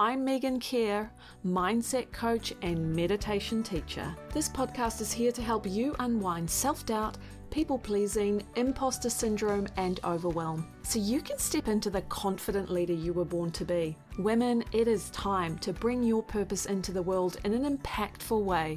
[0.00, 1.12] I'm Meegan Care,
[1.46, 4.12] mindset coach and meditation teacher.
[4.32, 7.16] This podcast is here to help you unwind self doubt,
[7.52, 13.12] people pleasing, imposter syndrome, and overwhelm so you can step into the confident leader you
[13.12, 13.96] were born to be.
[14.18, 18.76] Women, it is time to bring your purpose into the world in an impactful way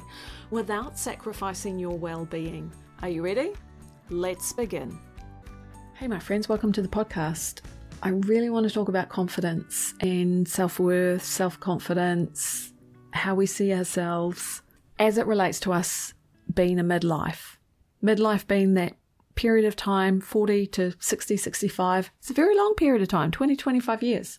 [0.50, 2.70] without sacrificing your well being.
[3.02, 3.54] Are you ready?
[4.08, 4.96] Let's begin.
[5.94, 7.62] Hey, my friends, welcome to the podcast.
[8.02, 12.72] I really want to talk about confidence and self worth, self confidence,
[13.12, 14.62] how we see ourselves
[14.98, 16.14] as it relates to us
[16.52, 17.56] being a midlife.
[18.02, 18.94] Midlife being that
[19.34, 22.10] period of time, 40 to 60, 65.
[22.18, 24.38] It's a very long period of time, 20, 25 years.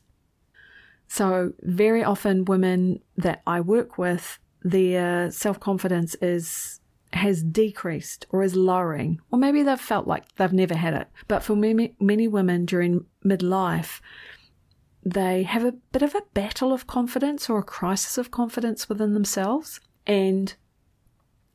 [1.07, 6.78] So, very often, women that I work with, their self confidence is
[7.13, 11.07] has decreased or is lowering, or maybe they've felt like they've never had it.
[11.27, 13.99] But for many, many women during midlife,
[15.03, 19.13] they have a bit of a battle of confidence or a crisis of confidence within
[19.13, 19.79] themselves.
[20.05, 20.53] And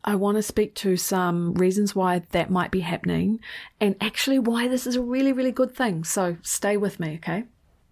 [0.03, 3.41] I want to speak to some reasons why that might be happening
[3.81, 6.05] and actually why this is a really, really good thing.
[6.05, 7.45] So stay with me, okay?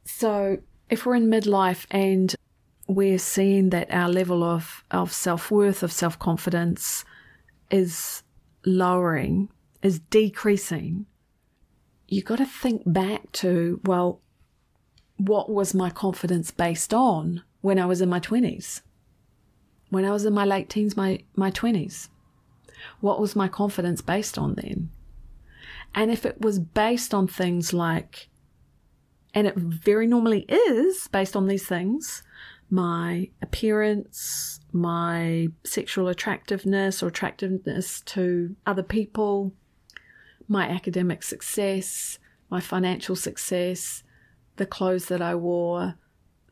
[0.05, 0.59] So
[0.91, 2.35] if we're in midlife and
[2.89, 7.05] we're seeing that our level of, of self worth, of self confidence,
[7.73, 8.23] is
[8.65, 9.48] lowering,
[9.83, 11.06] is decreasing,
[12.06, 14.20] you've got to think back to, well,
[15.17, 18.83] what was my confidence based on when I was in my 20s?
[19.91, 22.09] When I was in my late teens, my, my 20s?
[23.01, 24.91] What was my confidence based on then?
[25.95, 28.29] And if it was based on things like,
[29.34, 32.23] and it very normally is based on these things,
[32.73, 39.53] my appearance, my sexual attractiveness or attractiveness to other people,
[40.48, 44.03] my academic success, my financial success,
[44.56, 45.97] the clothes that I wore,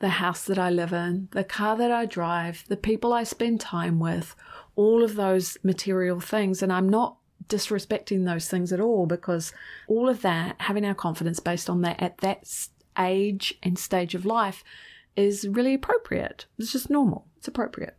[0.01, 3.59] the house that I live in, the car that I drive, the people I spend
[3.59, 4.37] time with,
[4.77, 6.63] all of those material things.
[6.63, 9.55] And I'm not disrespecting those things at all because
[9.89, 12.45] all of that, having our confidence based on that at that
[12.99, 14.63] age and stage of life,
[15.17, 16.47] is really appropriate.
[16.59, 17.97] It's just normal, it's appropriate.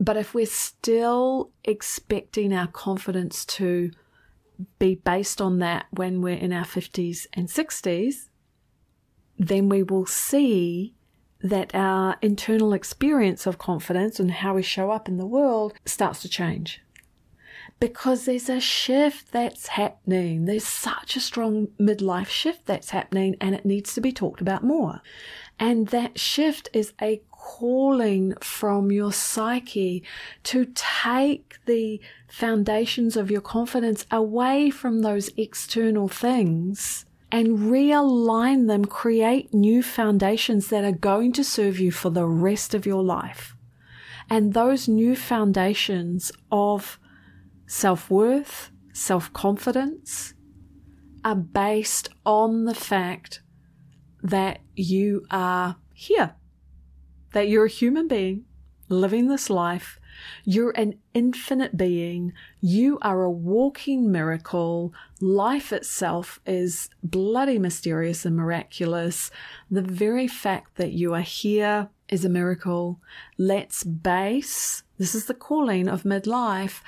[0.00, 3.90] But if we're still expecting our confidence to
[4.78, 8.28] be based on that when we're in our 50s and 60s,
[9.38, 10.94] then we will see
[11.40, 16.20] that our internal experience of confidence and how we show up in the world starts
[16.22, 16.82] to change.
[17.80, 20.46] Because there's a shift that's happening.
[20.46, 24.64] There's such a strong midlife shift that's happening, and it needs to be talked about
[24.64, 25.00] more.
[25.58, 30.02] And that shift is a calling from your psyche
[30.44, 38.84] to take the foundations of your confidence away from those external things and realign them,
[38.84, 43.56] create new foundations that are going to serve you for the rest of your life.
[44.30, 46.98] And those new foundations of
[47.66, 50.34] self worth, self confidence
[51.24, 53.40] are based on the fact
[54.22, 56.34] that you are here,
[57.32, 58.44] that you're a human being
[58.88, 60.00] living this life.
[60.44, 62.32] You're an infinite being.
[62.60, 64.92] You are a walking miracle.
[65.20, 69.30] Life itself is bloody mysterious and miraculous.
[69.70, 73.00] The very fact that you are here is a miracle.
[73.36, 76.80] Let's base, this is the calling of midlife,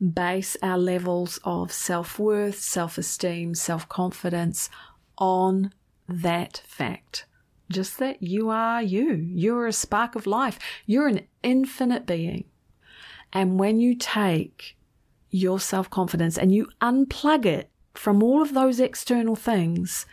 [0.00, 4.70] base our levels of self worth, self esteem, self confidence
[5.18, 5.72] on
[6.08, 7.26] that fact.
[7.70, 9.14] Just that you are you.
[9.14, 10.58] You're a spark of life.
[10.86, 12.44] You're an infinite being.
[13.32, 14.76] And when you take
[15.30, 20.06] your self confidence and you unplug it from all of those external things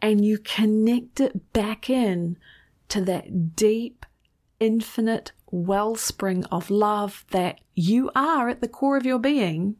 [0.00, 2.36] and you connect it back in
[2.88, 4.06] to that deep,
[4.60, 9.74] infinite wellspring of love that you are at the core of your being,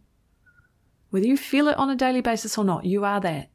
[1.10, 3.50] whether you feel it on a daily basis or not, you are that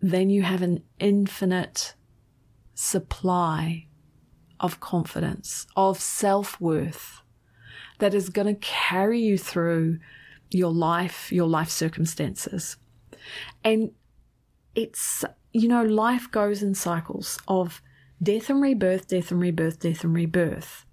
[0.00, 1.94] then you have an infinite
[2.74, 3.86] supply
[4.60, 7.22] of confidence, of self worth
[7.98, 9.98] that is going to carry you through
[10.50, 12.76] your life, your life circumstances.
[13.64, 13.90] And
[14.74, 17.82] it's, you know, life goes in cycles of
[18.22, 20.84] death and rebirth, death and rebirth, death and rebirth.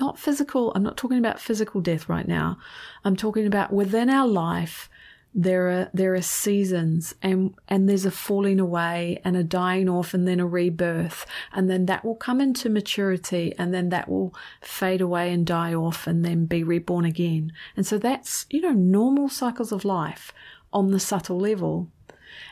[0.00, 2.58] Not physical, I'm not talking about physical death right now.
[3.04, 4.88] I'm talking about within our life,
[5.34, 10.14] there are there are seasons and and there's a falling away and a dying off
[10.14, 11.26] and then a rebirth.
[11.52, 15.74] And then that will come into maturity and then that will fade away and die
[15.74, 17.52] off and then be reborn again.
[17.76, 20.32] And so that's you know normal cycles of life
[20.72, 21.88] on the subtle level.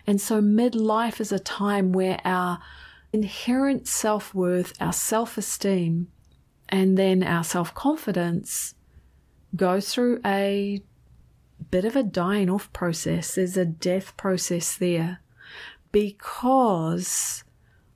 [0.06, 2.60] And so midlife is a time where our
[3.12, 6.08] inherent self worth, our self esteem,
[6.68, 8.74] and then our self confidence
[9.54, 10.82] go through a
[11.70, 13.34] bit of a dying off process.
[13.34, 15.20] There's a death process there
[15.92, 17.44] because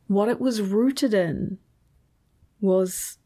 [0.07, 1.59] what it was rooted in
[2.61, 3.19] was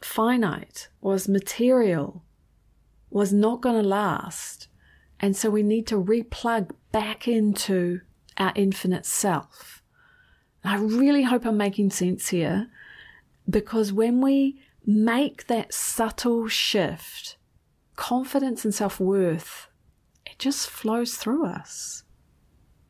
[0.00, 2.24] finite, was material,
[3.10, 4.68] was not going to last.
[5.20, 8.00] And so we need to replug back into
[8.36, 9.82] our infinite self.
[10.64, 12.68] I really hope I'm making sense here
[13.48, 17.36] because when we make that subtle shift,
[17.96, 19.68] confidence and self worth,
[20.42, 22.02] just flows through us.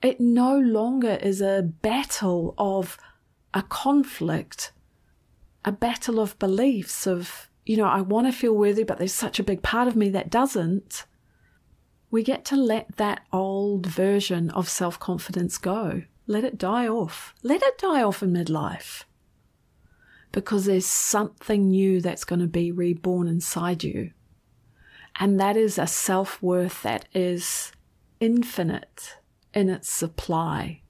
[0.01, 2.97] It no longer is a battle of
[3.53, 4.73] a conflict,
[5.65, 9.39] a battle of beliefs of, you know, I want to feel worthy, but there's such
[9.39, 11.05] a big part of me that doesn't.
[12.11, 16.03] We get to let that old version of self confidence go.
[16.27, 17.35] Let it die off.
[17.43, 19.05] Let it die off in midlife.
[20.33, 24.13] Because there's something new that's going to be reborn inside you.
[25.17, 27.73] And that is a self worth that is
[28.21, 29.19] infinite
[29.55, 30.83] in its supply,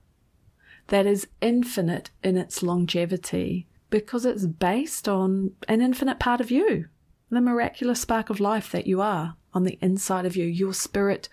[0.88, 6.86] that is infinite in its longevity, because it's based on an infinite part of you,
[7.30, 11.28] the miraculous spark of life that you are on the inside of you, your spirit,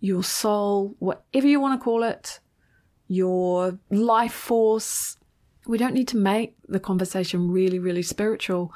[0.00, 2.40] your soul, whatever you want to call it,
[3.06, 5.16] your life force.
[5.66, 8.72] We don't need to make the conversation really, really spiritual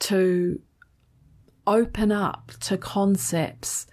[0.00, 0.60] to
[1.66, 3.86] open up to concepts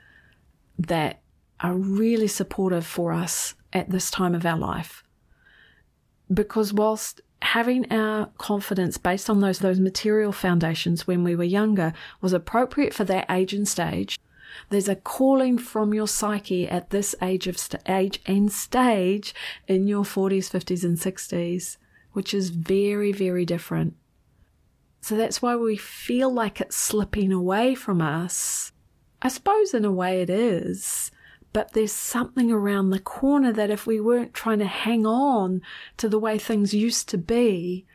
[0.77, 1.21] that
[1.59, 5.03] are really supportive for us at this time of our life.
[6.31, 11.93] Because whilst having our confidence based on those, those material foundations when we were younger
[12.21, 14.19] was appropriate for that age and stage,
[14.69, 19.35] there's a calling from your psyche at this age of st- age and stage
[19.67, 21.77] in your 40s, 50s, and 60s,
[22.13, 23.95] which is very, very different.
[25.01, 28.71] So that's why we feel like it's slipping away from us.
[29.21, 31.11] I suppose in a way it is,
[31.53, 35.61] but there's something around the corner that if we weren't trying to hang on
[35.97, 37.85] to the way things used to be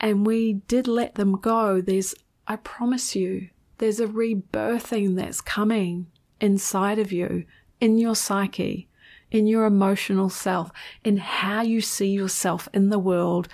[0.00, 2.14] and we did let them go, there's,
[2.46, 3.48] I promise you,
[3.78, 6.06] there's a rebirthing that's coming
[6.40, 7.44] inside of you,
[7.80, 8.88] in your psyche,
[9.30, 10.70] in your emotional self,
[11.04, 13.48] in how you see yourself in the world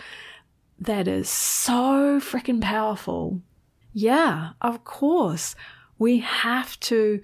[0.79, 3.41] that is so freaking powerful.
[3.93, 5.55] Yeah, of course,
[5.99, 7.21] we have to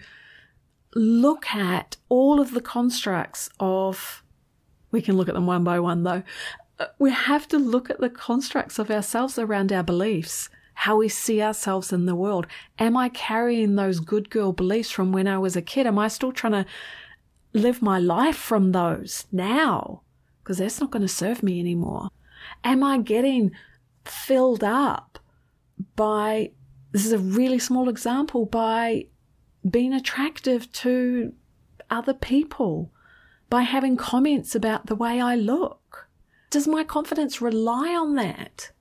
[0.94, 4.22] look at all of the constructs of,
[4.90, 6.22] we can look at them one by one though.
[6.78, 11.08] Uh, we have to look at the constructs of ourselves around our beliefs, how we
[11.08, 12.46] see ourselves in the world.
[12.78, 15.86] Am I carrying those good girl beliefs from when I was a kid?
[15.86, 16.66] Am I still trying to
[17.52, 20.02] live my life from those now?
[20.42, 22.08] Because that's not going to serve me anymore.
[22.64, 23.52] Am I getting
[24.04, 25.18] filled up
[25.96, 26.52] by,
[26.92, 29.06] this is a really small example, by
[29.68, 31.32] being attractive to
[31.90, 32.92] other people,
[33.48, 36.08] by having comments about the way I look?
[36.50, 38.72] Does my confidence rely on that?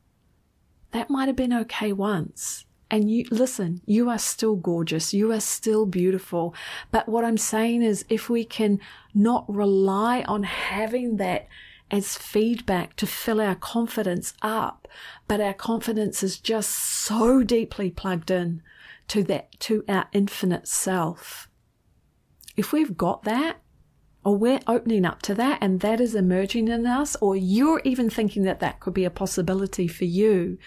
[0.92, 2.66] That might have been okay once.
[2.92, 5.14] And you listen, you are still gorgeous.
[5.14, 6.56] You are still beautiful.
[6.92, 8.80] But what I'm saying is if we can
[9.14, 11.48] not rely on having that
[11.92, 14.88] as feedback to fill our confidence up,
[15.28, 18.62] but our confidence is just so deeply plugged in
[19.08, 21.50] to that, to our infinite self.
[22.56, 23.62] If we've got that,
[24.26, 28.10] or we're opening up to that and that is emerging in us, or you're even
[28.10, 30.58] thinking that that could be a possibility for you,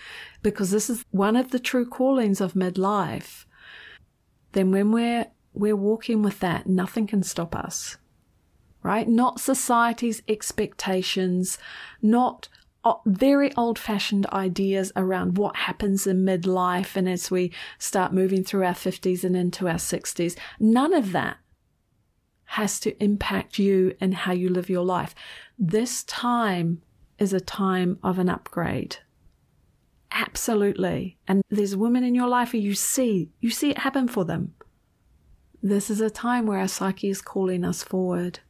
[0.43, 3.45] because this is one of the true callings of midlife,
[4.53, 7.99] then when we're, we're walking with that, nothing can stop us
[8.83, 9.09] right?
[9.09, 11.59] Not society's expectations,
[12.01, 12.49] not
[12.85, 18.43] uh, very old fashioned ideas around what happens in midlife and as we start moving
[18.43, 20.37] through our 50s and into our 60s.
[20.59, 21.37] None of that
[22.45, 25.15] has to impact you and how you live your life.
[25.59, 26.83] This time
[27.19, 28.97] is a time of an upgrade.
[30.11, 31.17] Absolutely.
[31.27, 34.55] And there's women in your life who you see, you see it happen for them.
[35.63, 38.41] This is a time where our psyche is calling us forward.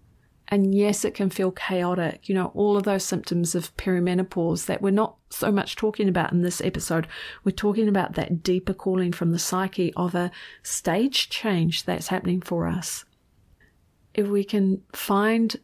[0.53, 2.29] And yes, it can feel chaotic.
[2.29, 6.31] You know, all of those symptoms of perimenopause that we're not so much talking about
[6.31, 7.07] in this episode.
[7.43, 10.31] We're talking about that deeper calling from the psyche of a
[10.63, 13.07] stage change that's happening for us.
[14.13, 15.57] If we can find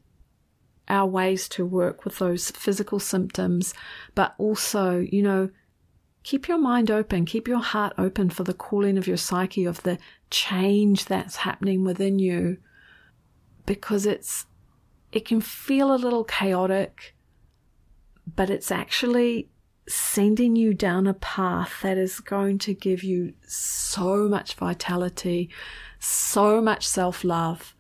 [0.89, 3.75] our ways to work with those physical symptoms,
[4.15, 5.51] but also, you know,
[6.23, 9.83] keep your mind open, keep your heart open for the calling of your psyche, of
[9.83, 9.99] the
[10.31, 12.57] change that's happening within you,
[13.67, 14.47] because it's
[15.13, 17.15] it can feel a little chaotic,
[18.37, 19.49] but it's actually
[19.89, 25.49] sending you down a path that is going to give you so much vitality,
[25.99, 27.75] so much self love,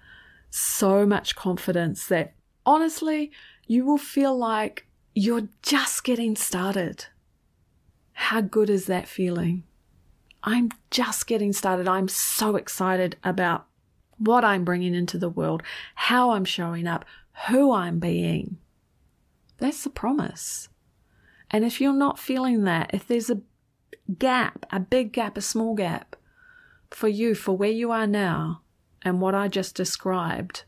[0.50, 2.32] so much confidence that
[2.64, 3.30] honestly,
[3.66, 7.06] you will feel like you're just getting started.
[8.12, 9.64] How good is that feeling?
[10.42, 11.86] I'm just getting started.
[11.86, 13.67] I'm so excited about
[14.18, 15.62] what I'm bringing into the world,
[15.94, 17.04] how I'm showing up,
[17.48, 18.58] who I'm being.
[19.58, 20.68] That's the promise.
[21.50, 23.40] And if you're not feeling that, if there's a
[24.18, 26.16] gap, a big gap, a small gap
[26.90, 28.62] for you, for where you are now
[29.02, 30.64] and what I just described,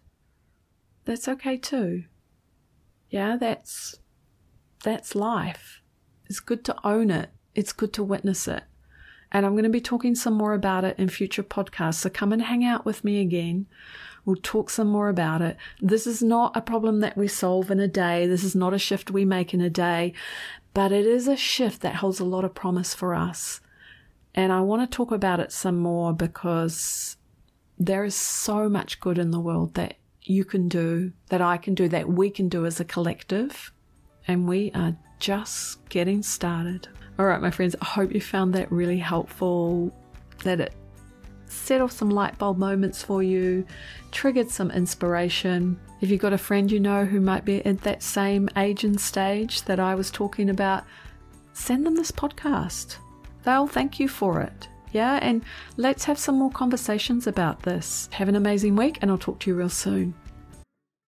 [1.04, 2.04] that's okay too.
[3.10, 3.96] Yeah, that's
[4.84, 5.82] that's life.
[6.26, 7.30] It's good to own it.
[7.54, 8.62] It's good to witness it.
[9.32, 11.94] And I'm going to be talking some more about it in future podcasts.
[11.94, 13.66] So come and hang out with me again.
[14.24, 15.56] We'll talk some more about it.
[15.80, 18.26] This is not a problem that we solve in a day.
[18.26, 20.12] This is not a shift we make in a day,
[20.74, 23.60] but it is a shift that holds a lot of promise for us.
[24.34, 27.16] And I want to talk about it some more because
[27.78, 31.74] there is so much good in the world that you can do, that I can
[31.74, 33.72] do, that we can do as a collective.
[34.28, 36.88] And we are just getting started.
[37.20, 39.92] All right, my friends, I hope you found that really helpful,
[40.42, 40.72] that it
[41.44, 43.66] set off some light bulb moments for you,
[44.10, 45.78] triggered some inspiration.
[46.00, 48.98] If you've got a friend you know who might be at that same age and
[48.98, 50.84] stage that I was talking about,
[51.52, 52.96] send them this podcast.
[53.42, 54.68] They'll thank you for it.
[54.92, 55.44] Yeah, and
[55.76, 58.08] let's have some more conversations about this.
[58.12, 60.14] Have an amazing week, and I'll talk to you real soon.